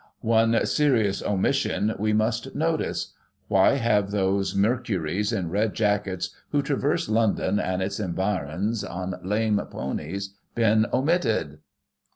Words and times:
One 0.25 0.65
serious 0.65 1.21
omission 1.21 1.93
we 1.99 2.11
must 2.11 2.55
notice. 2.55 3.13
Why 3.49 3.75
have 3.75 4.09
those 4.09 4.55
Mercuries 4.55 5.31
in 5.31 5.51
red 5.51 5.75
jackets, 5.75 6.31
who 6.49 6.63
traverse 6.63 7.07
London 7.07 7.59
and 7.59 7.83
its 7.83 7.99
environs 7.99 8.83
on 8.83 9.11
Icime 9.23 9.69
ponies, 9.69 10.29
been 10.55 10.87
omitted 10.91 11.59